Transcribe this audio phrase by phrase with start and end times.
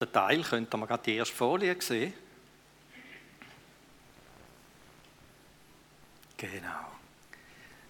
[0.00, 2.14] Der Teil könnte man gerade die erste Folie sehen.
[6.38, 6.86] Genau.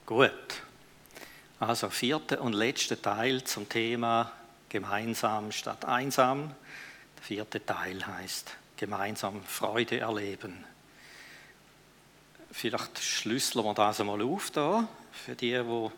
[0.05, 0.63] Gut.
[1.61, 4.33] Also vierter und letzter Teil zum Thema
[4.69, 6.53] gemeinsam statt einsam.
[7.17, 10.65] Der vierte Teil heißt gemeinsam Freude erleben.
[12.51, 15.91] Vielleicht schlüsseln wir das einmal auf da, für die, die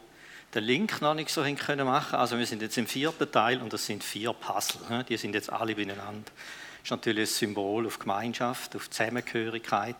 [0.55, 2.17] den Link noch nicht so können machen.
[2.17, 4.81] Also wir sind jetzt im vierten Teil und das sind vier Puzzle.
[4.91, 5.05] Ne?
[5.05, 6.23] Die sind jetzt alle beieinander.
[6.25, 9.97] Das ist natürlich ein Symbol auf Gemeinschaft, auf Zusammengehörigkeit,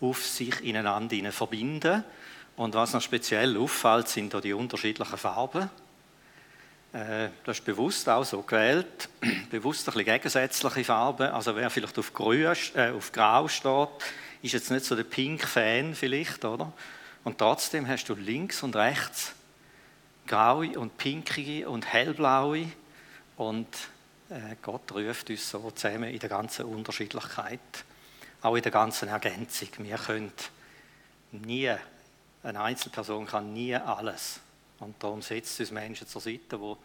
[0.00, 2.04] auf sich ineinander verbinden.
[2.56, 5.70] Und was noch speziell auffällt, sind da die unterschiedlichen Farben.
[6.92, 9.08] Äh, das ist bewusst auch so gewählt,
[9.50, 11.30] bewusst ein bisschen gegensätzliche Farben.
[11.30, 13.88] Also wer vielleicht auf, Grün, äh, auf Grau steht,
[14.42, 16.72] ist jetzt nicht so der Pink-Fan vielleicht, oder?
[17.24, 19.34] Und trotzdem hast du links und rechts
[20.26, 22.68] graue und pinkige und hellblaue.
[23.36, 23.68] Und
[24.30, 27.60] äh, Gott ruft uns so zusammen in der ganzen Unterschiedlichkeit,
[28.42, 29.68] auch in der ganzen Ergänzung.
[29.78, 30.32] Wir können
[31.32, 31.70] nie,
[32.42, 34.40] eine Einzelperson kann nie alles.
[34.80, 36.76] Und darum setzt uns Menschen zur Seite, die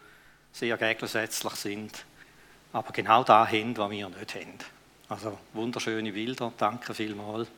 [0.52, 2.04] sehr gegensätzlich sind,
[2.72, 4.58] aber genau da haben, was wir nicht haben.
[5.08, 7.48] Also wunderschöne Bilder, danke vielmals.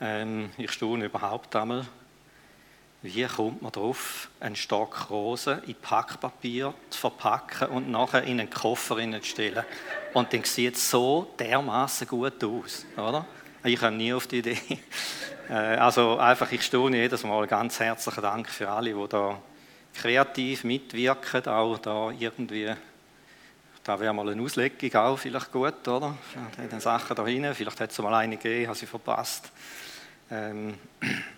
[0.00, 1.86] Ähm, ich staune überhaupt einmal,
[3.06, 8.50] wie kommt man darauf, einen Stock Rosen in Packpapier zu verpacken und nachher in einen
[8.50, 9.64] Koffer zu stellen?
[10.12, 13.24] Und dann sieht es so dermaßen gut aus, oder?
[13.64, 14.58] Ich komme nie auf die Idee.
[15.48, 17.46] Äh, also einfach, ich staune jedes Mal.
[17.46, 19.40] Ganz herzlichen Dank für alle, die da
[19.94, 22.74] kreativ mitwirken, auch da irgendwie
[23.86, 26.16] da wäre mal eine Auslegung auch vielleicht gut, oder?
[26.58, 27.54] Den Sachen da hinten.
[27.54, 29.52] Vielleicht hat es mal eine gegeben, habe sie verpasst.
[30.28, 30.74] Ähm,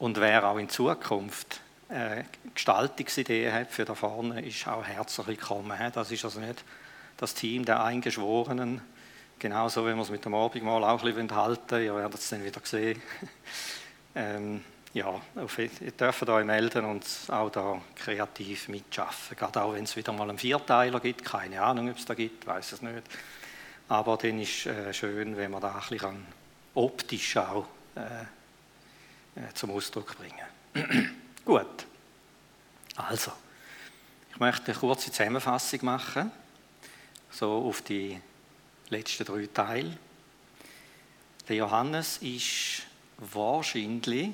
[0.00, 5.78] und wer auch in Zukunft äh, Gestaltungsideen hat für da vorne, ist auch herzlich willkommen.
[5.92, 6.64] Das ist also nicht
[7.18, 8.80] das Team der Eingeschworenen,
[9.38, 12.42] genauso wie wir es mit dem Abendmahl auch ein bisschen halten Ihr werdet es dann
[12.42, 13.00] wieder sehen.
[14.14, 19.36] ähm, ja, ihr dürft euch melden und auch da kreativ mitschaffen.
[19.36, 22.46] Gerade auch wenn es wieder mal einen Vierteiler gibt, keine Ahnung, ob es da gibt,
[22.46, 23.02] weiß es nicht.
[23.88, 26.26] Aber dann ist äh, schön, wenn man da ein bisschen
[26.74, 27.66] optisch auch
[27.96, 28.24] äh,
[29.54, 31.14] zum Ausdruck bringen.
[31.44, 31.86] Gut.
[32.96, 33.32] Also,
[34.32, 36.30] ich möchte eine kurze Zusammenfassung machen,
[37.30, 38.20] so auf die
[38.88, 39.96] letzten drei Teile.
[41.48, 42.82] Der Johannes ist
[43.18, 44.30] wahrscheinlich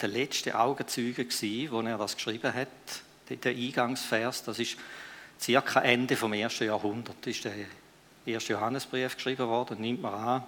[0.00, 2.68] der letzte Augenzeuge gewesen, wo er das geschrieben hat,
[3.28, 4.44] der Eingangsvers.
[4.44, 4.76] Das ist
[5.40, 7.26] circa Ende vom ersten Jahrhundert.
[7.26, 7.54] Ist der
[8.24, 9.80] erste Johannesbrief geschrieben worden.
[9.80, 10.44] Nimmt man an,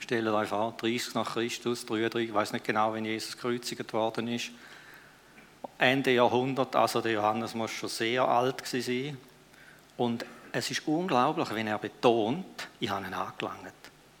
[0.00, 4.28] Stellt euch vor, 30 nach Christus, 33, ich weiß nicht genau, wenn Jesus gekreuzigt worden
[4.28, 4.50] ist.
[5.78, 9.18] Ende Jahrhundert, also der Johannes muss schon sehr alt sein.
[9.96, 13.74] Und es ist unglaublich, wenn er betont, ich habe ihn angelangt.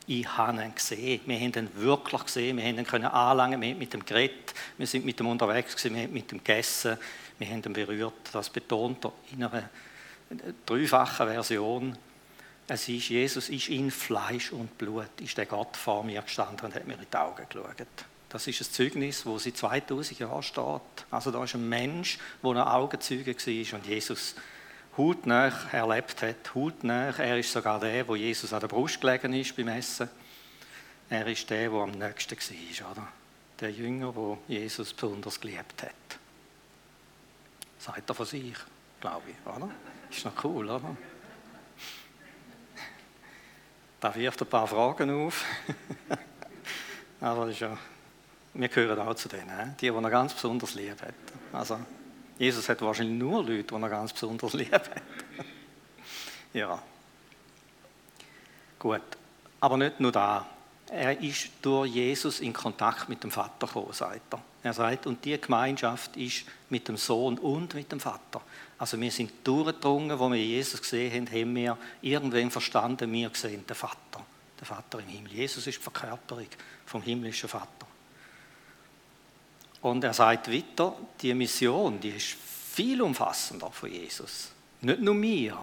[0.06, 1.20] Ich habe ihn gesehen.
[1.26, 2.56] Wir haben ihn wirklich gesehen.
[2.56, 3.60] Wir haben ihn können anlangen.
[3.60, 4.54] Wir haben mit ihm geredet.
[4.78, 5.96] Wir sind mit ihm unterwegs gewesen.
[5.96, 6.96] Wir haben mit ihm gegessen.
[7.38, 8.12] Wir haben ihn berührt.
[8.32, 9.68] Das betont er in einer
[10.64, 11.96] dreifachen Version.
[12.68, 16.74] Es ist, Jesus ist in Fleisch und Blut, ist der Gott vor mir gestanden und
[16.74, 17.86] hat mir in die Augen geschaut.
[18.28, 21.06] Das ist ein Zeugnis, wo seit 2000 Jahren steht.
[21.10, 24.34] Also da ist ein Mensch, der ein Augenzeuge war und Jesus
[24.96, 27.10] hautnah erlebt hat, hautnah.
[27.18, 30.08] Er ist sogar der, wo Jesus an der Brust gelegen ist beim Essen.
[31.08, 33.08] Er ist der, der am nächsten war, oder?
[33.60, 36.18] Der Jünger, wo Jesus besonders geliebt hat.
[37.78, 38.56] Sagt er von sich,
[39.00, 39.70] glaube ich, oder?
[40.10, 40.96] Ist noch cool, oder?
[44.00, 45.44] Da wirft ein paar Fragen auf.
[47.20, 47.76] Aber ja,
[48.54, 51.14] wir gehören auch zu denen, die, die er ganz besonders lieb hat.
[51.52, 51.78] Also,
[52.38, 54.90] Jesus hat wahrscheinlich nur Leute, die er ganz besonders lieb hat.
[56.52, 56.82] ja.
[58.78, 59.02] Gut.
[59.60, 60.46] Aber nicht nur da.
[60.88, 64.40] Er ist durch Jesus in Kontakt mit dem Vater gekommen, sagt er.
[64.62, 68.40] Er sagt, und die Gemeinschaft ist mit dem Sohn und mit dem Vater.
[68.78, 73.66] Also wir sind durchgedrungen, wo wir Jesus gesehen haben, haben wir irgendwann verstanden, wir sehen
[73.66, 74.24] den Vater,
[74.60, 75.32] den Vater im Himmel.
[75.32, 76.46] Jesus ist die Verkörperung
[76.84, 77.86] vom himmlischen Vater.
[79.82, 82.36] Und er sagt weiter, die Mission, die ist
[82.72, 84.50] viel umfassender von Jesus.
[84.80, 85.58] Nicht nur mir.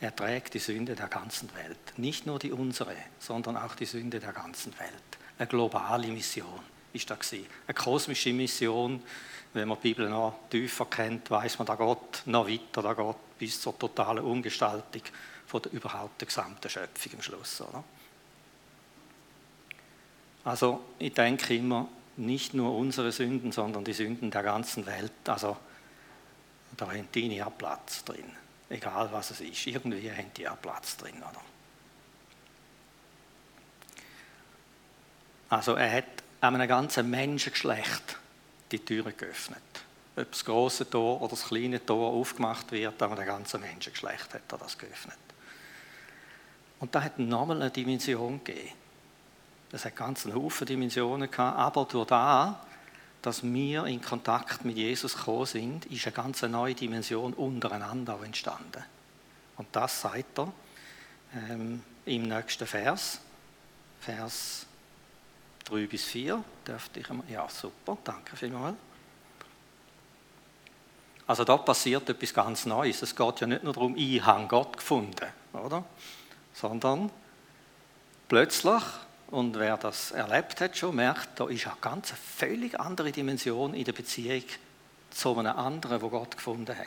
[0.00, 1.98] Er trägt die Sünde der ganzen Welt.
[1.98, 4.90] Nicht nur die unsere, sondern auch die Sünde der ganzen Welt.
[5.38, 6.60] Eine globale Mission
[6.92, 7.46] ist da gewesen.
[7.66, 9.02] Eine kosmische Mission,
[9.52, 13.16] wenn man die Bibel noch tiefer kennt, weiß man, da geht noch weiter, da geht
[13.38, 15.02] bis zur totalen Umgestaltung
[15.46, 17.60] von der überhaupt der gesamten Schöpfung am Schluss.
[17.60, 17.84] Oder?
[20.44, 25.12] Also ich denke immer, nicht nur unsere Sünden, sondern die Sünden der ganzen Welt.
[25.26, 25.56] Also
[26.76, 28.30] da haben deine Platz drin.
[28.74, 29.66] Egal was es ist.
[29.66, 31.40] Irgendwie haben die auch Platz drin, oder?
[35.48, 36.04] Also er hat
[36.40, 38.18] einem ganzen Menschengeschlecht
[38.72, 39.62] die Türen geöffnet.
[40.16, 44.42] Ob das große Tor oder das kleine Tor aufgemacht wird, aber der ganze Menschengeschlecht hat
[44.50, 45.16] er das geöffnet.
[46.80, 48.72] Und da hat nochmal eine Dimension gegeben.
[49.70, 52.54] Das hat ganz einen Haufen Dimensionen gehabt, aber durch das,
[53.24, 58.84] dass wir in Kontakt mit Jesus gekommen sind, ist eine ganz neue Dimension untereinander entstanden.
[59.56, 60.52] Und das sagt er
[61.34, 63.20] ähm, im nächsten Vers,
[64.00, 64.66] Vers
[65.64, 66.44] 3 bis 4.
[66.66, 68.76] Dürfte ich einmal, ja, super, danke vielmals.
[71.26, 73.00] Also da passiert etwas ganz Neues.
[73.00, 75.82] Es geht ja nicht nur darum, ich habe Gott gefunden, oder?
[76.52, 77.10] Sondern
[78.28, 78.82] plötzlich
[79.30, 83.84] und wer das erlebt hat schon, merkt, da ist eine ganz völlig andere Dimension in
[83.84, 84.44] der Beziehung
[85.10, 86.86] zu einem anderen, wo Gott gefunden hat.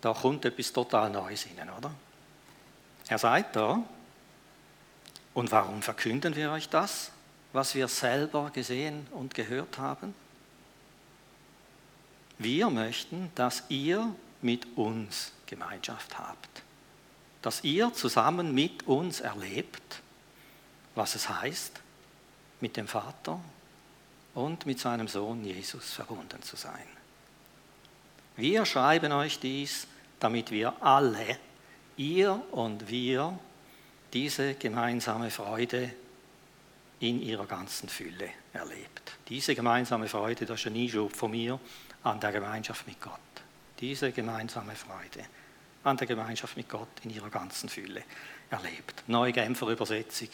[0.00, 1.92] Da kommt etwas total Neues hinein, oder?
[3.08, 3.82] Er sagt da,
[5.34, 7.10] und warum verkünden wir euch das,
[7.52, 10.14] was wir selber gesehen und gehört haben?
[12.38, 16.62] Wir möchten, dass ihr mit uns Gemeinschaft habt,
[17.40, 20.02] dass ihr zusammen mit uns erlebt,
[20.94, 21.80] was es heißt,
[22.60, 23.40] mit dem Vater
[24.34, 26.86] und mit seinem Sohn Jesus verbunden zu sein.
[28.36, 29.86] Wir schreiben euch dies,
[30.20, 31.38] damit wir alle,
[31.96, 33.38] ihr und wir,
[34.12, 35.92] diese gemeinsame Freude
[37.00, 39.12] in ihrer ganzen Fülle erlebt.
[39.28, 41.58] Diese gemeinsame Freude, das ist ein Einschub von mir
[42.04, 43.18] an der Gemeinschaft mit Gott.
[43.80, 45.26] Diese gemeinsame Freude
[45.84, 48.04] an der Gemeinschaft mit Gott in ihrer ganzen Fülle
[48.50, 49.02] erlebt.
[49.08, 50.28] Neue Genfer Übersetzung,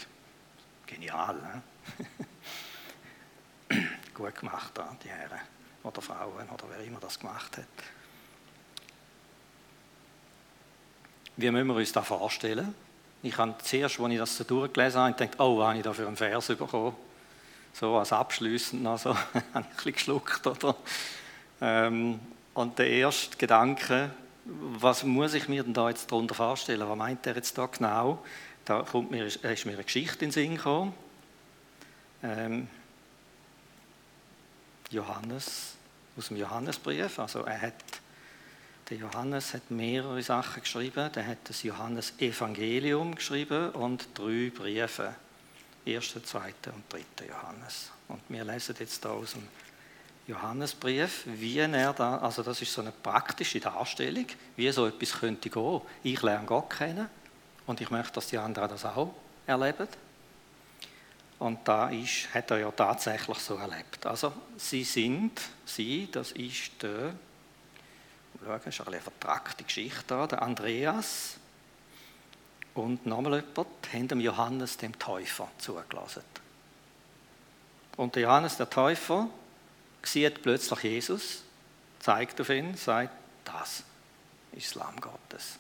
[0.89, 1.63] Genial, ne?
[4.15, 4.73] Gut gemacht,
[5.05, 5.41] die Herren
[5.85, 7.67] oder Frauen oder wer immer das gemacht hat.
[11.37, 12.75] Wie müssen wir uns das vorstellen?
[13.23, 15.93] Ich habe zuerst, als ich das so durchgelesen habe, gedacht, oh, was habe ich da
[15.93, 16.97] für einen Vers bekommen?
[17.73, 20.75] So als abschließend noch so, habe ich ein bisschen geschluckt, oder?
[21.61, 22.19] Ähm,
[22.55, 24.11] und der erste Gedanke,
[24.45, 26.89] was muss ich mir denn da jetzt darunter vorstellen?
[26.89, 28.25] Was meint er jetzt da genau?
[28.69, 30.95] Da kommt mir, ist mir eine Geschichte in den Sinn gekommen.
[32.23, 32.69] Ähm,
[34.91, 35.77] Johannes,
[36.19, 37.19] aus dem Johannesbrief.
[37.19, 37.75] Also er hat,
[38.91, 41.11] der Johannes hat mehrere Sachen geschrieben.
[41.15, 45.15] Der hat das Johannes-Evangelium geschrieben und drei Briefe.
[45.87, 47.91] Erster, zweiter und dritter Johannes.
[48.09, 49.49] Und wir lesen jetzt da aus dem
[50.27, 54.27] Johannesbrief, wie er da, also das ist so eine praktische Darstellung,
[54.57, 55.81] wie so etwas könnte gehen.
[56.03, 57.09] Ich lerne Gott kennen,
[57.69, 59.15] und ich möchte, dass die anderen das auch
[59.47, 59.89] erleben.
[61.39, 64.07] Und da ist, hat er ja tatsächlich so erlebt.
[64.07, 67.13] Also sie sind, sie, das ist der,
[68.43, 71.37] schauen, ist eine vertragte Geschichte da, der Andreas
[72.73, 76.25] und nochmal jemand, haben dem Johannes dem Täufer zugelassen.
[77.99, 79.29] Und der Johannes der Täufer
[80.03, 81.43] sieht plötzlich Jesus,
[82.01, 83.13] zeigt auf ihn, sagt,
[83.45, 83.83] das
[84.53, 85.59] ist das Lamm Gottes.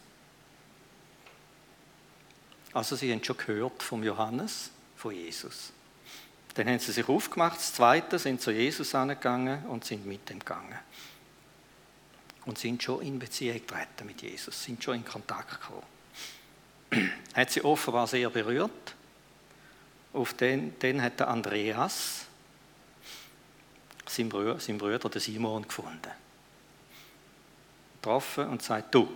[2.78, 5.72] Also sie haben schon gehört vom Johannes, von Jesus.
[6.54, 10.38] Dann haben sie sich aufgemacht, das Zweite, sind zu Jesus angegangen und sind mit ihm
[10.38, 10.78] gegangen.
[12.44, 17.10] Und sind schon in Beziehung getreten mit Jesus, sind schon in Kontakt gekommen.
[17.34, 18.94] hat sie offenbar sehr berührt.
[20.12, 22.26] Auf den, den hat der Andreas,
[24.06, 26.12] sein Bruder, sein Bruder, der Simon, gefunden.
[27.96, 29.08] Getroffen und sagt, du,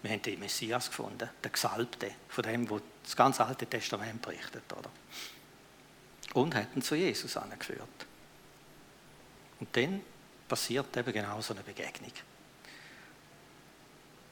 [0.00, 4.64] wir haben den Messias gefunden, den Gesalbte, von dem, wo das ganze Alte Testament berichtet,
[4.72, 4.90] oder?
[6.34, 7.88] Und hat ihn zu Jesus angeführt.
[9.58, 10.00] Und dann
[10.48, 12.12] passiert eben genau so eine Begegnung.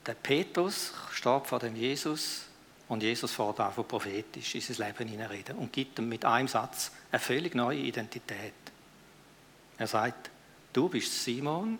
[0.06, 2.46] Der Petrus steht vor dem Jesus
[2.88, 6.90] und Jesus fährt einfach prophetisch in sein Leben hineinreden und gibt ihm mit einem Satz
[7.12, 8.54] eine völlig neue Identität.
[9.76, 10.30] Er sagt,
[10.72, 11.78] du bist Simon,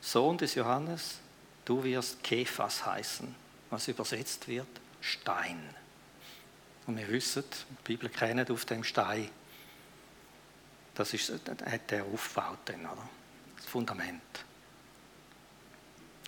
[0.00, 1.18] Sohn des Johannes,
[1.64, 3.34] du wirst Kephas heißen,
[3.70, 4.68] was übersetzt wird
[5.00, 5.74] Stein.
[6.90, 9.28] Und wir wissen, die Bibel kennt auf dem Stein,
[10.92, 13.08] das ist, hat er aufgebaut, dann, oder?
[13.54, 14.20] das Fundament.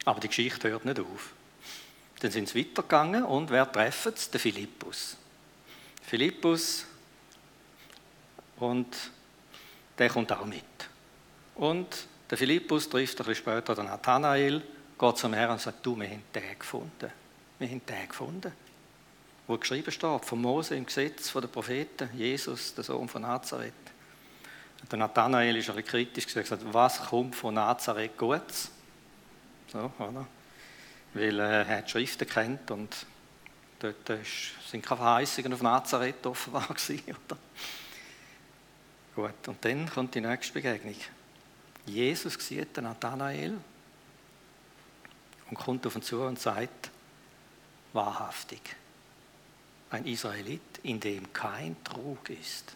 [0.04, 1.32] Aber die Geschichte hört nicht auf.
[2.20, 4.30] Dann sind sie weitergegangen und wer treffen sie?
[4.30, 5.16] Der Philippus.
[6.00, 6.86] Philippus
[8.58, 8.96] und
[9.98, 10.62] der kommt auch mit.
[11.56, 14.62] Und der Philippus trifft ein bisschen später den Nathanael
[14.96, 17.10] geht zum Herrn und sagt, du, wir haben den gefunden.
[17.58, 18.52] Wir haben den gefunden.
[19.52, 23.74] Wo geschrieben steht, von Mose im Gesetz, von Propheten, Jesus, der Sohn von Nazareth.
[24.80, 28.70] Und der Nathanael ist ein bisschen kritisch gesagt, was kommt von Nazareth Gutes?
[29.70, 30.26] So, oder?
[31.12, 32.96] weil äh, er die Schriften kennt und
[33.78, 34.24] dort
[34.66, 37.36] sind keine Verheißungen auf Nazareth offenbar gewesen, oder?
[39.14, 40.96] Gut, und dann kommt die nächste Begegnung.
[41.84, 43.58] Jesus sieht den Nathanael
[45.50, 46.88] und kommt auf ihn zu und sagt,
[47.92, 48.76] wahrhaftig,
[49.92, 52.74] ein Israelit, in dem kein Trug ist.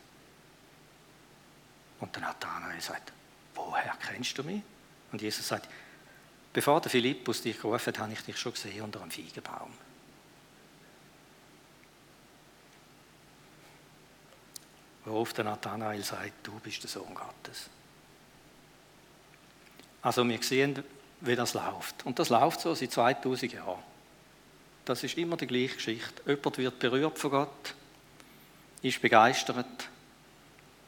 [1.98, 3.12] Und der Nathanael sagt,
[3.54, 4.62] woher kennst du mich?
[5.12, 5.68] Und Jesus sagt,
[6.52, 9.72] bevor der Philippus dich gerufen hat, habe ich dich schon gesehen unter einem Feigenbaum.
[15.06, 17.70] Worauf der Nathanael sagt, du bist der Sohn Gottes.
[20.02, 20.82] Also wir sehen,
[21.20, 22.04] wie das läuft.
[22.04, 23.95] Und das läuft so seit 2000 Jahren.
[24.86, 26.22] Das ist immer die gleiche Geschichte.
[26.26, 27.74] Jemand wird berührt von Gott,
[28.82, 29.88] ist begeistert,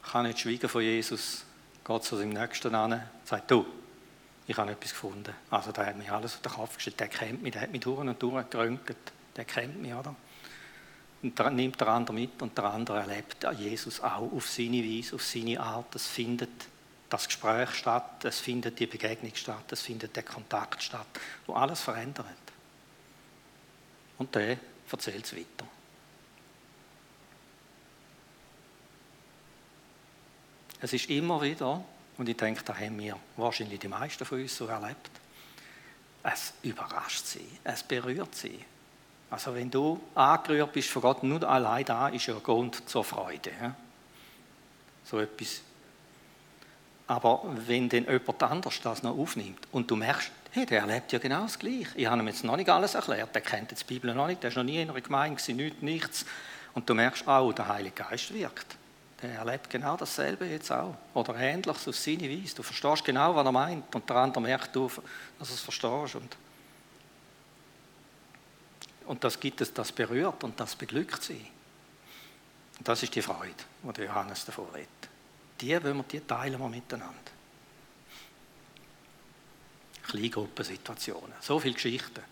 [0.02, 1.44] kann nicht schweigen von Jesus,
[1.84, 3.66] geht zu seinem Nächsten an, sagt, du,
[4.46, 5.34] ich habe etwas gefunden.
[5.50, 7.80] Also der hat mir alles auf den Kopf gestellt, der kennt mich, der hat mich
[7.80, 10.14] durch und durch geröntgt, der kennt mich, oder?
[11.20, 15.16] Und dann nimmt der andere mit und der andere erlebt Jesus auch auf seine Weise,
[15.16, 15.92] auf seine Art.
[15.96, 16.50] Es findet
[17.10, 21.08] das Gespräch statt, es findet die Begegnung statt, es findet der Kontakt statt,
[21.46, 22.26] wo alles verändert.
[24.18, 24.58] Und der
[24.90, 25.66] erzählt es weiter.
[30.80, 31.84] Es ist immer wieder,
[32.16, 35.10] und ich denke, da haben wir wahrscheinlich die meisten von uns so erlebt,
[36.22, 38.64] es überrascht sie, es berührt sie.
[39.30, 43.74] Also wenn du angerührt bist von Gott, nur allein da ist ja Grund zur Freude.
[45.04, 45.62] So etwas.
[47.06, 51.18] Aber wenn dann jemand anders das noch aufnimmt und du merkst, hey, der erlebt ja
[51.18, 51.88] genau das Gleiche.
[51.94, 54.42] Ich habe ihm jetzt noch nicht alles erklärt, der kennt jetzt die Bibel noch nicht,
[54.42, 56.26] der ist noch nie in einer Gemeinde, nichts, nichts.
[56.74, 58.78] Und du merkst, oh, der Heilige Geist wirkt
[59.22, 60.94] der erlebt genau dasselbe jetzt auch.
[61.14, 62.54] Oder Ähnliches auf seine Weise.
[62.54, 63.94] Du verstehst genau, was er meint.
[63.94, 64.88] Und der andere merkt, du,
[65.38, 66.14] dass du es verstehst.
[66.14, 66.36] Und,
[69.06, 71.46] und das gibt es, das berührt und das beglückt sie.
[72.78, 74.88] Und das ist die Freude, die Johannes davor redet.
[75.60, 77.37] Die wollen wir, die teilen wir miteinander.
[80.08, 81.32] Kleingruppensituationen.
[81.40, 82.22] So viele Geschichten.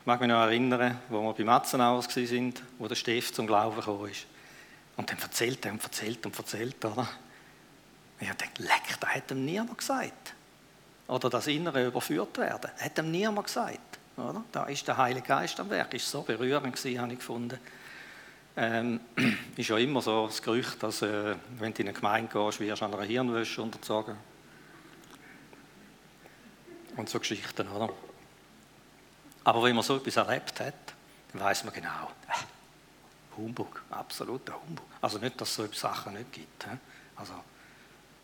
[0.00, 4.08] Ich mag mich noch erinnern, wo wir bei Matzenauers waren, wo der Steff zum Glauben
[4.10, 4.26] ist.
[4.96, 7.08] Und dann erzählt er und erzählt und erzählt, oder?
[8.20, 10.34] Und ich denke, leck, das hat ihm niemand gesagt.
[11.08, 12.70] Oder das Innere überführt werden.
[12.76, 13.98] Das hat ihm niemand gesagt.
[14.16, 14.44] Oder?
[14.52, 15.92] Da ist der Heilige Geist am Werk.
[15.94, 17.58] Ist so berührend gewesen, habe ich gefunden.
[18.56, 19.00] Ähm,
[19.56, 22.82] ist ja immer so das Gerücht, dass äh, wenn du in eine Gemeinde gehst, wirst
[22.82, 24.16] du an einer Hirnwäsche unterzogen.
[26.96, 27.92] Und so Geschichten, oder?
[29.44, 30.74] Aber wenn man so etwas erlebt hat,
[31.32, 32.10] dann weiß man genau,
[33.36, 34.84] Humbug, absoluter Humbug.
[35.00, 36.66] Also nicht, dass es so Sachen nicht gibt.
[37.16, 37.32] Also,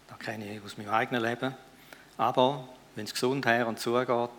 [0.08, 1.54] da kenne ich aus meinem eigenen Leben.
[2.18, 4.30] Aber wenn es gesund her und zugeht,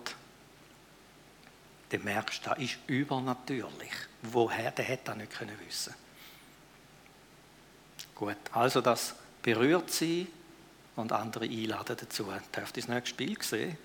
[1.90, 3.92] dann merkst du, das ist übernatürlich.
[4.24, 5.94] Woher, der hätte das nicht können wissen
[8.14, 10.28] Gut, also das berührt sie
[10.96, 12.26] und andere einladen dazu.
[12.56, 13.78] Dürft ihr das nächste Spiel sehen?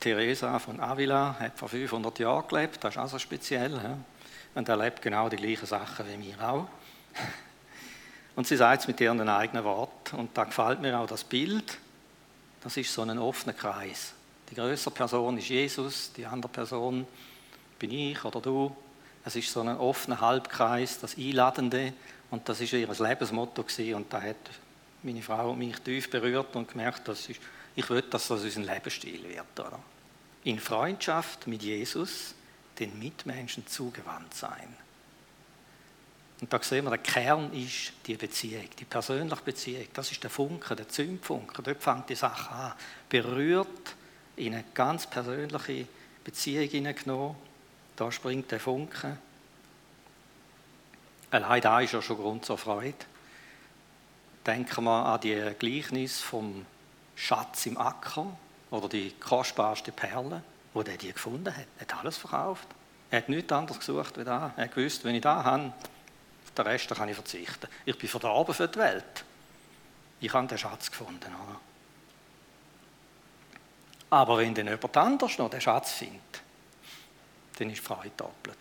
[0.00, 3.78] Teresa von Avila hat vor 500 Jahren gelebt, das ist auch so speziell.
[3.78, 3.94] He?
[4.54, 6.66] und erlebt genau die gleichen Sachen wie wir auch.
[8.36, 10.16] Und sie sagt es mit ihren eigenen Worten.
[10.16, 11.78] Und da gefällt mir auch das Bild.
[12.62, 14.14] Das ist so ein offener Kreis.
[14.50, 17.06] Die größere Person ist Jesus, die andere Person
[17.78, 18.74] bin ich oder du.
[19.24, 21.92] Es ist so ein offener Halbkreis, das Einladende.
[22.30, 23.94] Und das ist ihr Lebensmotto gewesen.
[23.94, 24.36] Und da hat
[25.02, 27.38] meine Frau mich tief berührt und gemerkt, dass ich,
[27.76, 29.60] ich will, dass das unser Lebensstil wird.
[29.60, 29.78] Oder?
[30.44, 32.34] In Freundschaft mit Jesus
[32.78, 34.76] den Mitmenschen zugewandt sein.
[36.40, 39.86] Und da sehen wir, der Kern ist die Beziehung, die persönliche Beziehung.
[39.92, 41.62] Das ist der Funke, der Zündfunke.
[41.62, 42.72] Dort fängt die Sache an.
[43.10, 43.94] Berührt,
[44.36, 45.86] in eine ganz persönliche
[46.24, 47.36] Beziehung hineingenommen.
[47.96, 49.18] Da springt der Funke.
[51.30, 52.94] Allein da ist ja schon Grund zur Freude.
[54.46, 56.64] Denken wir an die Gleichnis vom
[57.20, 58.26] Schatz im Acker
[58.70, 61.66] oder die kostbarste Perle wo der die gefunden hat.
[61.78, 62.66] Er hat alles verkauft.
[63.10, 64.52] Er hat nichts anderes gesucht wie da.
[64.56, 65.72] Er wusste, wenn ich da habe,
[66.44, 67.68] auf den Rest kann ich verzichten.
[67.84, 69.24] Ich bin verdorben für die Welt.
[70.20, 71.18] Ich habe den Schatz gefunden.
[71.24, 71.60] Oder?
[74.10, 76.42] Aber wenn dann jemand anders noch den Schatz findet,
[77.58, 78.58] dann ist die Freude doppelt.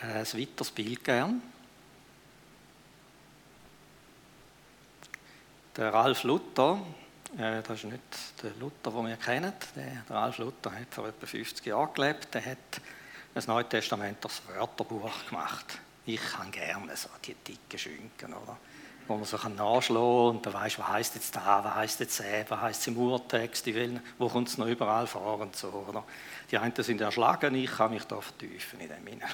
[0.00, 1.40] Ein weiteres Bild gern.
[5.76, 6.80] Der Ralf Luther,
[7.38, 8.02] äh, das ist nicht
[8.42, 12.34] der Luther, den wir kennen, der, der Ralf Luther hat vor etwa 50 Jahren gelebt,
[12.34, 12.58] der hat
[13.32, 15.78] das Neue Testament das Wörterbuch gemacht.
[16.04, 18.58] Ich kann gerne so die dicken Schinken, oder?
[19.08, 22.20] wo man so nachschlagen kann und dann weißt, was heißt jetzt da, was heißt jetzt
[22.20, 23.66] äh, was heißt im Urtext,
[24.18, 25.68] wo kommt es noch überall vor und so.
[25.88, 26.04] Oder?
[26.50, 29.24] Die einen sind erschlagen, ich kann mich da vertiefen in dem Sinne.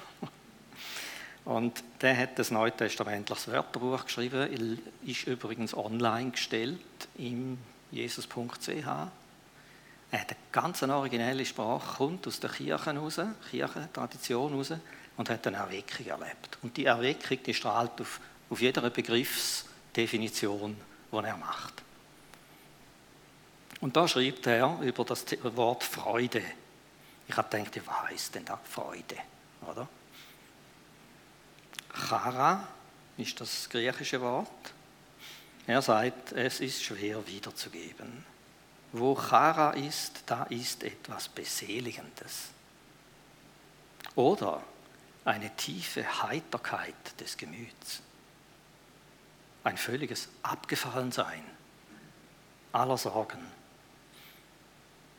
[1.49, 6.78] Und der hat das neutestamentliches Wörterbuch geschrieben, ist übrigens online gestellt
[7.17, 7.57] im
[7.90, 8.69] jesus.ch.
[8.69, 13.19] Er hat eine ganz originelle Sprache, kommt aus der Kirche raus,
[13.50, 14.75] Kirchentradition raus
[15.17, 16.59] und hat eine Erweckung erlebt.
[16.61, 20.76] Und die Erweckung, die strahlt auf, auf jeder Begriffsdefinition,
[21.11, 21.83] die er macht.
[23.81, 25.25] Und da schreibt er über das
[25.57, 26.43] Wort Freude.
[27.26, 29.17] Ich habe gedacht, was heißt denn da Freude?
[29.67, 29.88] Oder?
[31.99, 32.67] Chara
[33.17, 34.73] ist das griechische Wort.
[35.67, 38.25] Er sagt, es ist schwer wiederzugeben.
[38.93, 42.49] Wo Chara ist, da ist etwas Beseligendes.
[44.14, 44.62] Oder
[45.25, 48.00] eine tiefe Heiterkeit des Gemüts.
[49.64, 51.45] Ein völliges Abgefallensein
[52.73, 53.45] aller Sorgen.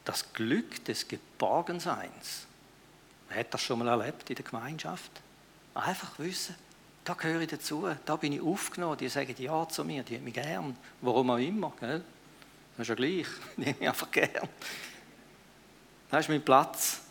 [0.06, 2.48] Das Glück des Geborgenseins.
[3.28, 5.12] Wer hat das schon mal erlebt in der Gemeinschaft?
[5.76, 6.56] Einfach wissen,
[7.10, 10.26] da gehöre ich dazu, da bin ich aufgenommen, die sagen ja zu mir, die haben
[10.26, 12.04] mich gern, warum auch immer, gell?
[12.78, 13.26] das ist ja gleich,
[13.58, 14.48] die haben mich einfach gern.
[16.12, 17.02] Da ist mein Platz.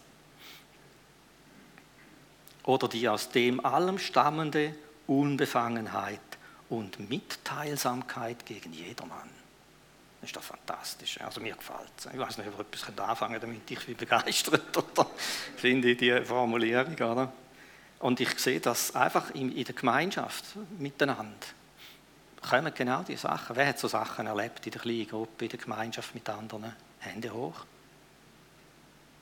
[2.62, 4.73] Oder die aus dem allem stammende
[5.09, 6.21] Unbefangenheit
[6.69, 9.31] und Mitteilsamkeit gegen jedermann.
[10.21, 11.21] Das ist doch fantastisch.
[11.23, 12.07] Also mir gefällt es.
[12.07, 15.11] Ich weiß nicht, ob ihr etwas anfangen damit ich bin begeistert oder
[15.57, 16.95] finde ich die Formulierung.
[16.95, 17.33] Oder?
[18.00, 20.45] Und ich sehe das einfach in, der Gemeinschaft
[20.78, 21.47] miteinander.
[22.49, 23.57] Kommen genau diese Sachen.
[23.57, 26.73] Wer hat so Sachen erlebt in der kleinen Gruppe, in der Gemeinschaft mit anderen?
[27.00, 27.64] Hände hoch.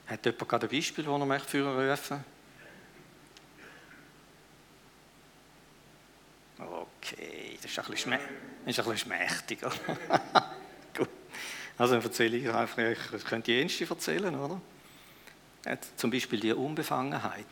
[0.07, 2.25] Hat jemand gerade ein Beispiel, das er möchte führen rufen
[6.59, 8.19] Okay, das ist ein bisschen, schmä
[8.65, 9.71] bisschen schmächtiger.
[10.97, 11.09] Gut.
[11.79, 14.61] Also dann erzähle ich einfach, ich könnte die Ängste erzählen, oder?
[15.97, 17.47] Zum Beispiel die Unbefangenheit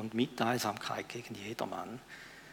[0.00, 2.00] und Mitteilsamkeit gegen jedermann.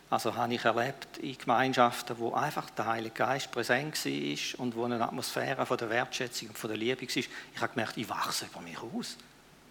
[0.10, 4.86] Also habe ich erlebt in Gemeinschaften, wo einfach der Heilige Geist präsent war und wo
[4.86, 7.08] eine Atmosphäre von der Wertschätzung und von der Liebe war.
[7.18, 7.30] Ich
[7.60, 9.18] habe gemerkt, ich wachse über mich aus.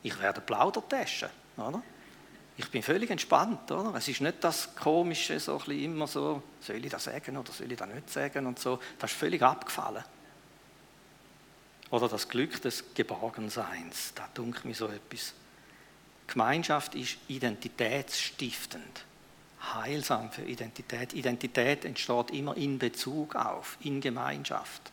[0.03, 1.83] Ich werde Plaudertaschen, oder?
[2.59, 3.95] Ich bin völlig entspannt, oder?
[3.95, 7.71] Es ist nicht das Komische, so ein immer so, soll ich das sagen oder soll
[7.71, 8.79] ich das nicht sagen und so.
[8.99, 10.05] Das ist völlig abgefallen.
[11.91, 15.35] Oder das Glück des Geborgenseins, da dunkelt mir so etwas
[16.27, 19.05] Gemeinschaft ist identitätsstiftend,
[19.75, 21.13] heilsam für Identität.
[21.15, 24.93] Identität entsteht immer in Bezug auf, in Gemeinschaft.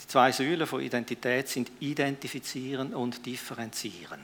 [0.00, 4.20] Die zwei Säulen von Identität sind identifizieren und differenzieren.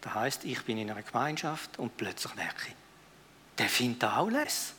[0.00, 2.74] Das heißt, ich bin in einer Gemeinschaft und plötzlich merke ich,
[3.58, 4.72] der findet auch les.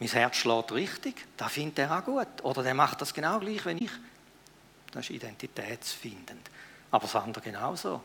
[0.00, 2.42] Mein Herz schlägt richtig, da findet er auch gut.
[2.42, 3.90] Oder der macht das genau gleich wie ich.
[4.90, 6.50] Das ist identitätsfindend.
[6.90, 8.00] Aber das andere genauso.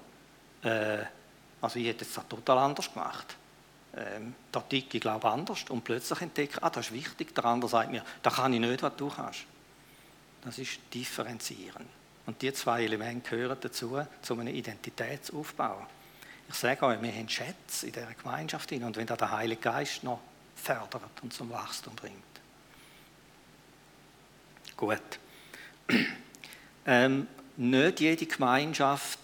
[0.64, 1.06] Äh,
[1.62, 3.36] also ich hätte es total anders gemacht.
[3.96, 7.70] Ähm, da ticke ich glaube anders und plötzlich entdecke ah, das ist wichtig, der andere
[7.70, 9.46] sagt mir, da kann ich nicht, was du kannst.
[10.44, 11.86] Das ist differenzieren.
[12.26, 15.88] Und die zwei Elemente gehören dazu, zu einem Identitätsaufbau.
[16.48, 20.04] Ich sage euch, wir haben Schätze in dieser Gemeinschaft und wenn da der Heilige Geist
[20.04, 20.20] noch
[20.56, 22.16] fördert und zum Wachstum bringt.
[24.78, 25.00] Gut.
[26.86, 29.20] Ähm, nicht jede Gemeinschaft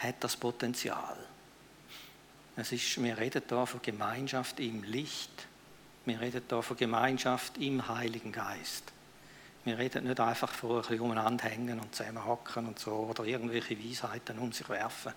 [0.00, 1.16] hat das Potenzial.
[2.56, 5.46] Es ist, wir reden hier von Gemeinschaft im Licht.
[6.04, 8.92] Wir reden hier von Gemeinschaft im Heiligen Geist.
[9.64, 13.78] Wir reden nicht einfach von ein bisschen umeinander hängen und zusammenhocken und so oder irgendwelche
[13.78, 15.12] Weisheiten um sich werfen.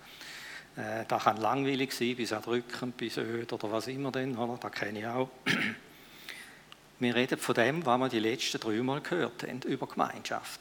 [0.76, 4.58] Äh, das kann langweilig sein, bis erdrückend, bis öd oder was immer denn, oder?
[4.58, 5.30] das kenne ich auch.
[7.00, 10.60] Wir reden von dem, was wir die letzten drei Mal gehört haben, über Gemeinschaft.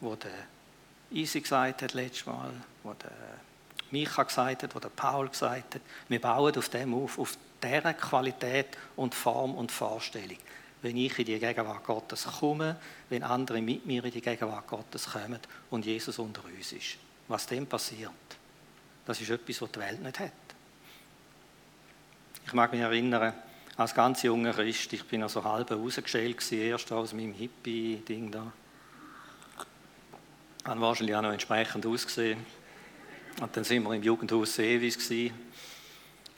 [0.00, 0.32] Wo der
[1.12, 2.50] Isi gesagt hat letztes Mal,
[2.82, 3.12] wo der
[3.92, 5.82] Micha gesagt hat, wo der Paul gesagt hat.
[6.08, 10.38] Wir bauen auf dem auf, auf dieser Qualität und Form und Vorstellung.
[10.82, 12.76] Wenn ich in die Gegenwart Gottes komme,
[13.10, 16.96] wenn andere mit mir in die Gegenwart Gottes kommen und Jesus unter uns ist.
[17.28, 18.10] Was dem passiert,
[19.04, 20.32] das ist etwas, was die Welt nicht hat.
[22.46, 23.34] Ich mag mich erinnern,
[23.76, 28.52] als ganz junger Christ, ich bin also halb rausgeschält erst aus meinem Hippie-Ding da.
[30.64, 32.44] Habe wahrscheinlich auch noch entsprechend ausgesehen.
[33.40, 34.98] Und dann sind wir im Jugendhaus Seewis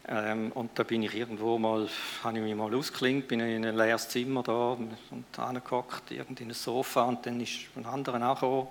[0.09, 1.89] ähm, und da bin ich irgendwo mal,
[2.25, 4.77] habe ich mich mal ausgeklingt, bin in ein leeres Zimmer da
[5.11, 8.69] und angehockt, in ein Sofa und dann ist ein anderer auch gekommen,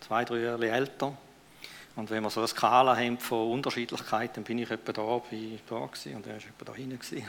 [0.00, 1.12] zwei, drei Jahre älter.
[1.96, 5.58] Und wenn wir so eine Skala haben von Unterschiedlichkeiten, dann bin ich etwa da, bin
[5.68, 6.98] da gewesen, und er war etwa da hinten.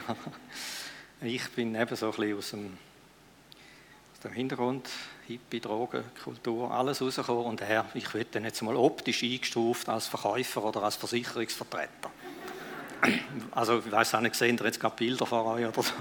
[1.24, 2.76] Ich bin eben so ein bisschen aus dem,
[4.24, 4.88] dem Hintergrund,
[5.26, 10.06] Hippie, Drogen, Kultur, alles rausgekommen und er, ich werde dann jetzt mal optisch eingestuft als
[10.06, 12.10] Verkäufer oder als Versicherungsvertreter.
[13.50, 15.92] Also ich weiß auch nicht, sehen ihr jetzt gerade Bilder von euch oder so.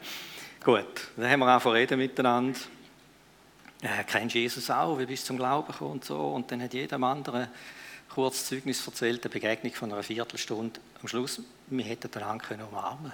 [0.64, 2.58] Gut, dann haben wir auch reden miteinander.
[3.82, 6.18] Äh, kennst Jesus auch, wie bist du zum Glauben gekommen und so.
[6.18, 7.48] Und dann hat jedem anderen
[8.12, 10.80] kurz Zeugnis erzählt, eine Begegnung von einer Viertelstunde.
[11.00, 13.12] Am Schluss, wir hätten den Hand können umarmen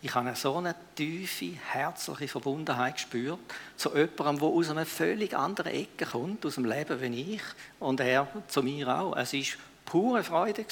[0.00, 3.40] Ich habe so eine tiefe, herzliche Verbundenheit gespürt
[3.76, 7.42] zu jemandem, der aus einer völlig anderen Ecke kommt, aus dem Leben wie ich
[7.80, 9.16] und er zu mir auch.
[9.16, 9.42] Es war
[9.84, 10.64] pure Freude,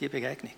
[0.00, 0.54] die Begegnung.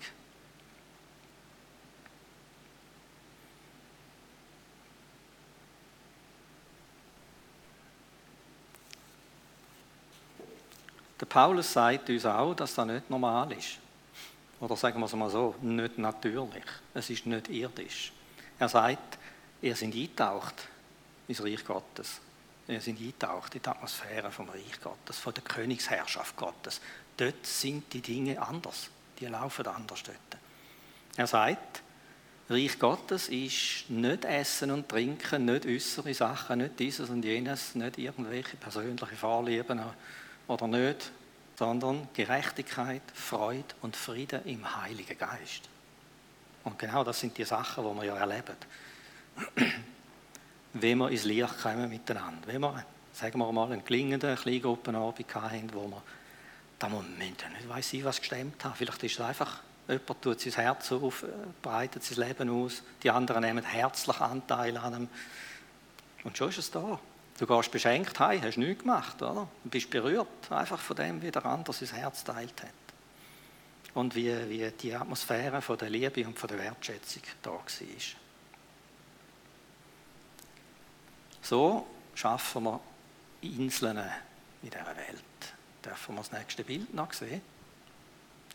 [11.19, 13.77] Der Paulus sagt uns auch, dass das nicht normal ist.
[14.59, 16.65] Oder sagen wir es mal so, nicht natürlich.
[16.93, 18.11] Es ist nicht irdisch.
[18.57, 19.17] Er sagt,
[19.61, 20.55] ihr seid eingetaucht
[21.27, 22.19] ins Reich Gottes.
[22.67, 26.81] Ihr seid eingetaucht in die Atmosphäre vom Reich Gottes, von der Königsherrschaft Gottes.
[27.15, 28.89] Dort sind die Dinge anders.
[29.19, 30.17] Die laufen anders dort.
[31.15, 31.81] Er sagt,
[32.49, 37.97] Reich Gottes ist nicht Essen und Trinken, nicht äußere Sachen, nicht dieses und jenes, nicht
[37.97, 39.79] irgendwelche persönliche Vorlieben
[40.47, 41.11] oder nicht,
[41.59, 45.67] sondern Gerechtigkeit, Freude und Frieden im Heiligen Geist.
[46.63, 48.55] Und genau das sind die Sachen, die wir ja erleben.
[50.73, 52.47] Wenn wir ins Licht kommen miteinander.
[52.47, 56.01] Wenn wir, sagen wir mal, einen gelingenden Kleingruppenabend haben, wo wir,
[56.79, 58.75] da man nicht weiss ich, was gestemmt haben.
[58.75, 61.25] Vielleicht ist es einfach, jemand tut sein Herz auf,
[61.61, 65.09] breitet sein Leben aus, die anderen nehmen herzlich Anteil an ihm.
[66.23, 66.97] Und schon ist es da.
[67.39, 69.47] Du gehst beschenkt heim, hast nichts gemacht, oder?
[69.63, 72.73] Du bist berührt einfach von dem, wie der andere sein Herz teilt hat.
[73.93, 77.63] Und wie, wie die Atmosphäre von der Liebe und von der Wertschätzung da war.
[81.41, 82.81] So schaffen wir
[83.41, 83.97] Inseln
[84.61, 85.23] in dieser Welt.
[85.85, 87.41] Dürfen wir das nächste Bild noch sehen?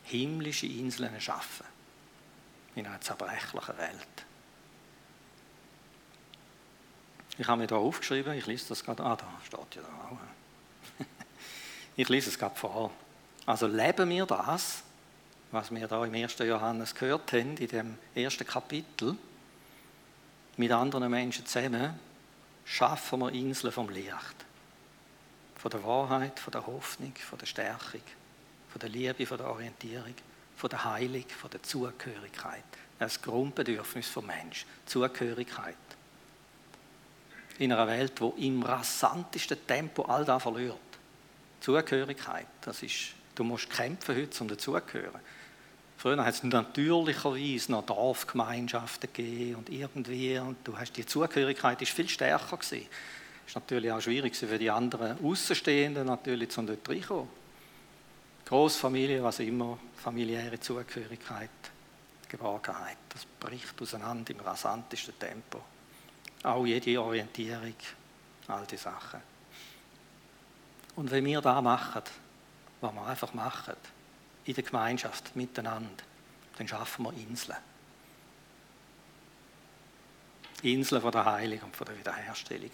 [0.04, 1.64] Himmlische Inseln schaffen
[2.74, 4.26] in einer zerbrechlichen Welt.
[7.36, 10.18] Ich habe mir da aufgeschrieben, ich lese das gerade, ah, da steht ja da auch.
[11.96, 12.92] ich lese es gerade vor.
[13.44, 14.82] Also leben wir das,
[15.50, 16.38] was wir da im 1.
[16.38, 19.16] Johannes gehört haben, in dem ersten Kapitel,
[20.56, 21.98] mit anderen Menschen zusammen,
[22.64, 24.36] schaffen wir Inseln vom Licht.
[25.56, 28.02] Von der Wahrheit, von der Hoffnung, von der Stärkung,
[28.68, 30.14] von der Liebe, von der Orientierung,
[30.56, 32.62] von der Heilung, von der Zugehörigkeit.
[33.00, 35.74] Das Grundbedürfnis vom Mensch, Zugehörigkeit
[37.58, 40.76] in einer Welt, wo im rasantesten Tempo all das verliert.
[41.60, 45.20] Zugehörigkeit, das ist, du musst kämpfen heute, um dazugehören.
[45.96, 51.92] Früher hat es natürlicherweise noch Dorfgemeinschaften gegeben und irgendwie, und du hast die Zugehörigkeit ist
[51.92, 52.86] viel stärker gewesen.
[53.46, 57.28] Es ist natürlich auch schwierig für die anderen Außenstehenden natürlich, um dort reinkommen.
[58.44, 61.48] Großfamilie, was immer, familiäre Zugehörigkeit,
[62.28, 65.62] Geborgenheit, das bricht auseinander im rasantesten Tempo
[66.44, 67.74] auch jede Orientierung,
[68.48, 69.20] all die Sachen.
[70.96, 72.02] Und wenn wir da machen,
[72.80, 73.74] was wir einfach machen,
[74.44, 76.04] in der Gemeinschaft, miteinander,
[76.56, 77.58] dann schaffen wir Inseln.
[80.62, 82.70] Inseln von der Heilung und von der Wiederherstellung.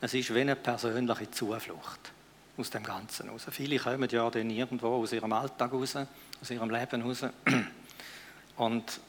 [0.00, 2.12] Es ist wie eine persönliche Zuflucht
[2.56, 3.46] aus dem Ganzen raus.
[3.50, 7.24] Viele kommen ja dann irgendwo aus ihrem Alltag raus, aus ihrem Leben raus.
[8.56, 9.00] Und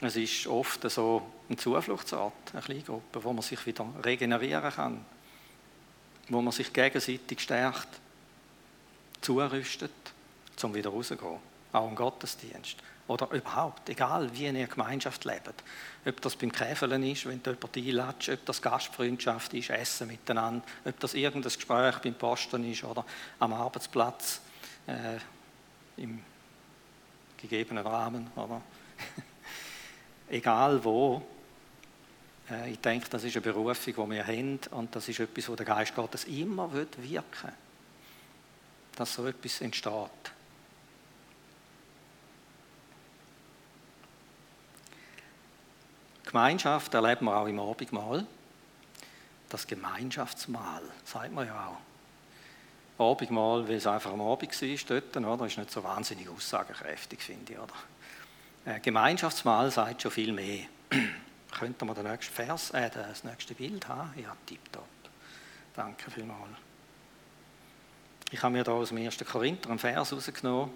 [0.00, 5.04] es ist oft so ein Zufluchtsort, eine Kleingruppe, wo man sich wieder regenerieren kann,
[6.28, 7.88] wo man sich gegenseitig stärkt,
[9.20, 9.90] zurüstet,
[10.62, 11.38] um wieder rauszugehen.
[11.72, 12.76] Auch im Gottesdienst.
[13.08, 15.64] Oder überhaupt, egal wie in einer Gemeinschaft lebt.
[16.04, 20.64] Ob das beim Käfeln ist, wenn du jemanden einlädst, ob das Gastfreundschaft ist, Essen miteinander,
[20.84, 23.04] ob das irgendein Gespräch beim Posten ist oder
[23.38, 24.42] am Arbeitsplatz
[24.86, 25.18] äh,
[25.96, 26.22] im
[27.38, 28.30] gegebenen Rahmen.
[28.36, 28.60] Oder?
[30.30, 31.22] egal wo.
[32.50, 35.56] Äh, ich denke, das ist eine Berufung, die wir haben und das ist etwas, wo
[35.56, 37.52] der Geist Gottes immer wirken
[38.98, 40.10] dass so etwas entsteht.
[46.24, 48.26] Gemeinschaft erleben wir auch im Abendmahl.
[49.48, 51.68] Das Gemeinschaftsmahl, sagt man ja
[52.98, 53.12] auch.
[53.12, 55.46] Abendmahl, weil es einfach am Abend war, dort, oder?
[55.46, 57.58] ist nicht so wahnsinnig aussagekräftig, finde ich.
[57.58, 57.72] Oder?
[58.68, 60.66] Äh, Gemeinschaftsmahl sagt schon viel mehr.
[61.58, 64.12] Könnte man den nächsten Vers, äh, das nächste Bild haben?
[64.20, 64.84] Ja, tipptopp.
[65.74, 66.50] Danke vielmals.
[68.30, 69.24] Ich habe mir da aus dem 1.
[69.24, 70.70] Korinther einen Vers rausgenommen.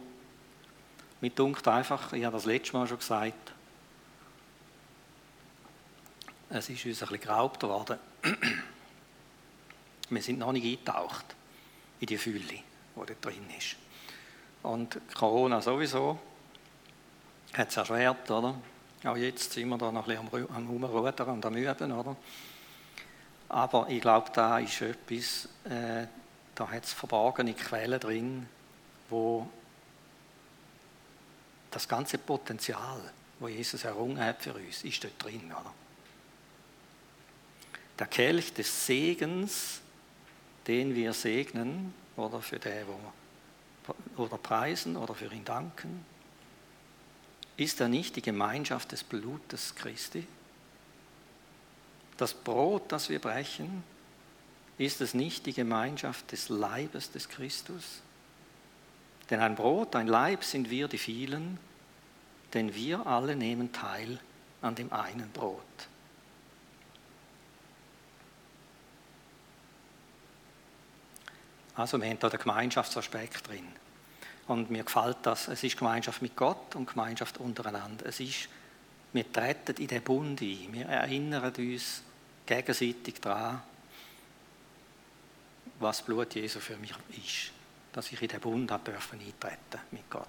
[1.21, 3.53] Mit dunkt einfach, ich habe das letzte Mal schon gesagt,
[6.49, 7.99] es ist uns ein bisschen geraubt worden.
[10.09, 11.27] Wir sind noch nicht eingetaucht
[12.01, 12.63] in die Fülle, die
[12.95, 13.77] da drin ist.
[14.63, 16.19] Und Corona sowieso
[17.55, 18.55] hat es erschwert, oder?
[19.05, 22.17] Auch jetzt sind wir da noch ein bisschen am Umrudern und am Üben, oder?
[23.49, 26.07] Aber ich glaube, da ist etwas, äh,
[26.55, 28.49] da hat es verborgene Quellen drin,
[29.11, 29.49] wo
[31.71, 33.01] das ganze Potenzial,
[33.41, 35.73] wo Jesus errungen hat für uns, ist dort drin, oder?
[37.99, 39.81] Der Kelch des Segens,
[40.67, 42.99] den wir segnen, oder für den, wo
[44.17, 46.05] oder preisen oder für ihn danken,
[47.57, 50.27] ist er nicht die Gemeinschaft des Blutes Christi?
[52.17, 53.83] Das Brot, das wir brechen,
[54.79, 58.03] ist es nicht die Gemeinschaft des Leibes des Christus?
[59.31, 61.59] Denn ein Brot, ein Leib sind wir die vielen,
[62.55, 64.19] denn wir alle nehmen teil
[64.61, 65.63] an dem einen Brot.
[71.75, 73.67] Also wir haben da den Gemeinschaftsaspekt drin.
[74.49, 75.49] Und mir gefällt das.
[75.49, 78.07] Es ist Gemeinschaft mit Gott und Gemeinschaft untereinander.
[78.07, 78.49] Es ist,
[79.13, 80.69] wir treten in den Bund ein.
[80.73, 82.03] Wir erinnern uns
[82.45, 83.63] gegenseitig daran,
[85.79, 87.53] was Blut Jesu für mich ist.
[87.93, 90.27] Dass ich in den Bund dürfen eintreten mit Gott.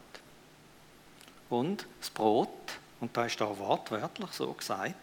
[1.49, 2.49] Und das Brot,
[2.99, 4.95] und da ist da wortwörtlich so gesagt,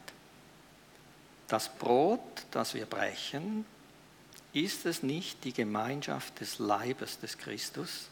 [1.48, 3.64] das Brot, das wir brechen,
[4.52, 8.08] ist es nicht die Gemeinschaft des Leibes des Christus?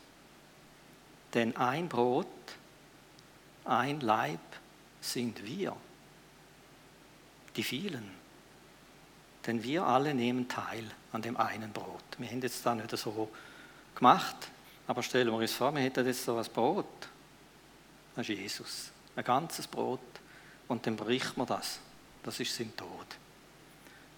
[1.34, 2.26] Denn ein Brot,
[3.64, 4.40] ein Leib
[5.00, 5.76] sind wir,
[7.56, 8.10] die vielen.
[9.46, 12.02] Denn wir alle nehmen teil an dem einen Brot.
[12.18, 13.30] Wir haben jetzt da nicht so
[13.94, 14.36] gemacht,
[14.86, 17.08] aber stellen wir uns vor, wir hätten jetzt so ein Brot.
[18.14, 18.90] Das ist Jesus.
[19.16, 20.00] Ein ganzes Brot.
[20.66, 21.80] Und dann bricht man das.
[22.22, 23.06] Das ist sein Tod.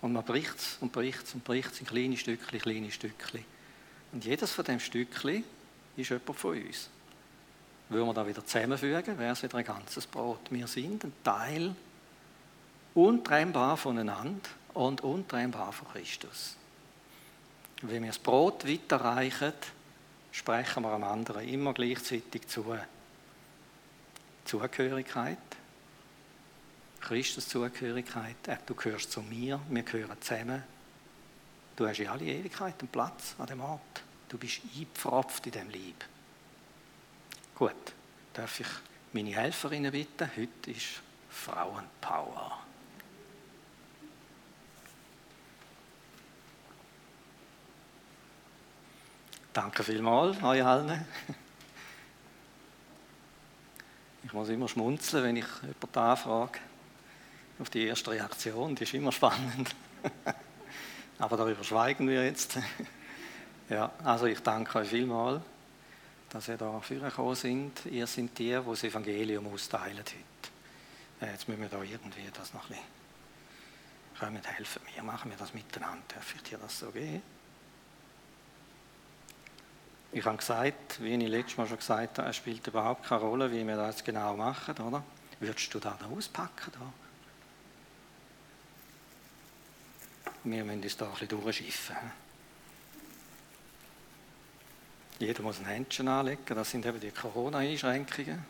[0.00, 3.44] Und man bricht es und bricht es und bricht es in kleine Stückchen, kleine Stückchen.
[4.12, 5.44] Und jedes von diesen Stückchen
[5.96, 6.88] ist jemand von uns.
[7.90, 10.50] Würden wir da wieder zusammenfügen, wäre es wieder ein ganzes Brot.
[10.50, 11.74] Wir sind ein Teil
[12.94, 16.56] untrennbar voneinander und untrennbar von Christus.
[17.82, 19.54] Wenn wir das Brot weiterreichen,
[20.30, 22.76] sprechen wir am anderen immer gleichzeitig zu.
[24.44, 25.38] Zugehörigkeit,
[27.00, 30.62] Christus-Zugehörigkeit, du gehörst zu mir, wir gehören zusammen.
[31.74, 34.02] Du hast in alle Ewigkeit einen Platz an dem Ort.
[34.28, 36.04] Du bist eingepfropft in dem Lieb.
[37.60, 37.74] Gut,
[38.32, 38.66] darf ich
[39.12, 40.30] meine Helferinnen bitten?
[40.34, 42.58] Heute ist Frauenpower.
[49.52, 51.04] Danke vielmals euch allen.
[54.22, 56.58] Ich muss immer schmunzeln, wenn ich jemanden anfrage.
[57.58, 59.76] Auf die erste Reaktion, die ist immer spannend.
[61.18, 62.56] Aber darüber schweigen wir jetzt.
[63.68, 65.42] Ja, also ich danke euch vielmals
[66.30, 67.86] dass ihr da vorgekommen sind.
[67.86, 70.14] Ihr seid die, die das Evangelium austeilen heute.
[71.20, 73.00] Äh, jetzt müssen wir da irgendwie das noch ein bisschen
[74.18, 74.82] können helfen.
[74.94, 76.02] Wir machen wir das miteinander.
[76.08, 77.22] Darf ich dir das so geben?
[80.12, 83.50] Ich habe gesagt, wie ich letztes Mal schon gesagt habe, es spielt überhaupt keine Rolle,
[83.50, 85.02] wie wir das genau machen, oder?
[85.38, 86.72] Würdest du da auspacken?
[86.72, 86.92] Da?
[90.44, 91.96] Wir müssen uns da ein bisschen durchschiffen.
[95.20, 96.42] Jeder muss ein Händchen anlegen.
[96.46, 98.42] Das sind eben die Corona-Einschränkungen.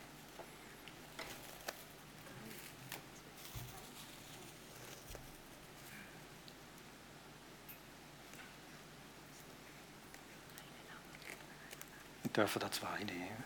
[12.22, 13.44] Wir dürfen da zwei nehmen.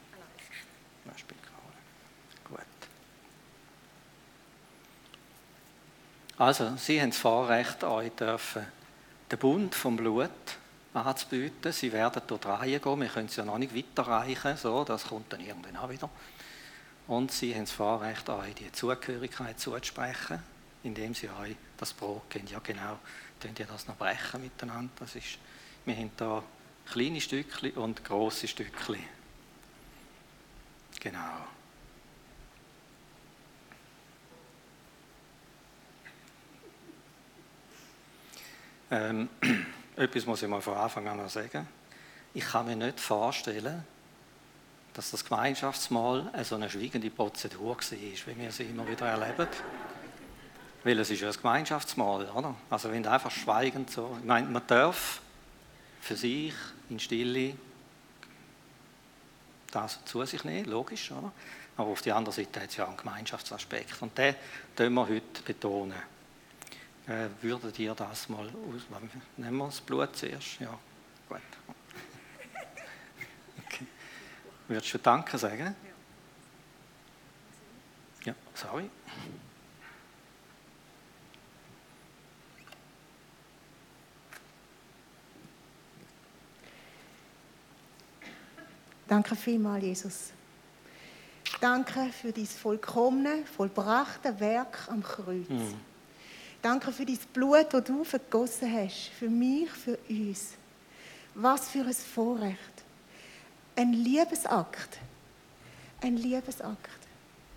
[2.45, 2.59] Gut.
[6.37, 8.67] Also, Sie haben das Vorrecht, euch dürfen
[9.31, 10.31] den Bund vom Blut
[10.95, 11.73] anzubieten.
[11.73, 15.41] Sie werden dort reingehen, wir können es ja noch nicht weiterreichen, so, das kommt dann
[15.41, 16.09] irgendwann auch wieder.
[17.07, 20.39] Und sie haben das Vorrecht, euch die Zugehörigkeit zuzusprechen,
[20.85, 22.47] indem sie euch das Brot geben.
[22.47, 22.99] Ja genau,
[23.41, 24.93] könnt ihr das noch brechen miteinander.
[25.01, 25.39] Das ist,
[25.85, 26.43] wir haben da
[26.87, 29.05] kleine Stückchen und große Stückchen.
[31.01, 31.19] Genau.
[38.91, 39.29] Ähm,
[39.97, 41.69] Etwas muss ich mal von Anfang an sagen.
[42.33, 43.85] Ich kann mir nicht vorstellen,
[44.93, 49.47] dass das Gemeinschaftsmahl so eine schweigende Prozedur war, wie wir sie immer wieder erleben.
[50.83, 52.57] Weil es ist ja ein Gemeinschaftsmahl, oder?
[52.71, 55.21] Also wenn einfach schweigend so, ich meine, man darf
[56.01, 56.55] für sich
[56.91, 57.55] in Stille
[59.71, 61.33] das zu sich nehmen, logisch, oder?
[61.77, 64.35] Aber auf der anderen Seite hat es ja einen Gemeinschaftsaspekt und den
[64.77, 66.14] können wir heute betonen.
[67.07, 68.87] Äh, würdet ihr das mal aus...
[69.37, 70.61] Nehmen wir das Blut zuerst?
[70.61, 70.79] Ja,
[71.29, 71.41] gut.
[73.67, 73.87] Okay.
[74.69, 75.75] Würdest du Danke sagen?
[78.25, 78.89] Ja, sorry.
[89.07, 90.33] Danke vielmals, Jesus.
[91.61, 95.49] Danke für dein vollkommene, vollbrachte Werk am Kreuz.
[95.49, 95.94] Mhm.
[96.65, 99.11] Danke für dein Blut, das du vergossen hast.
[99.19, 100.55] Für mich, für uns.
[101.35, 102.57] Was für ein Vorrecht.
[103.77, 104.97] Ein Liebesakt.
[106.01, 106.89] Ein Liebesakt.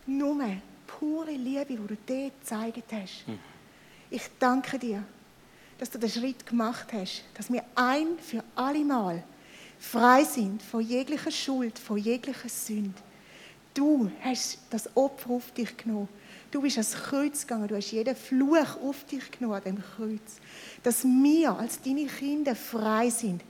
[0.05, 0.43] Nur
[0.85, 3.23] pure Liebe, die du dir gezeigt hast.
[4.09, 5.01] Ich danke dir,
[5.77, 9.23] dass du den Schritt gemacht hast, dass wir ein für alle Mal
[9.79, 13.01] frei sind von jeglicher Schuld, von jeglicher Sünde.
[13.73, 16.09] Du hast das Opfer auf dich genommen.
[16.51, 20.39] Du bist ans Kreuz gegangen, du hast jeden Fluch auf dich genommen an dem Kreuz.
[20.83, 23.41] Dass wir als deine Kinder frei sind,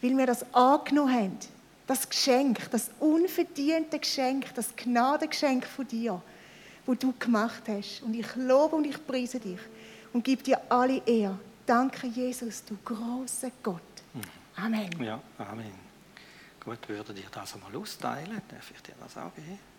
[0.00, 1.38] weil wir das angenommen haben.
[1.86, 6.22] Das Geschenk, das unverdiente Geschenk, das Gnadengeschenk von dir,
[6.86, 8.02] wo du gemacht hast.
[8.02, 9.60] Und ich lobe und ich preise dich
[10.12, 11.38] und gebe dir alle Ehre.
[11.66, 13.82] Danke, Jesus, du großer Gott.
[14.56, 14.90] Amen.
[15.02, 15.72] Ja, Amen.
[16.64, 18.40] Gut, würdet ihr das einmal austeilen?
[18.48, 19.71] Darf ich dir das auch geben?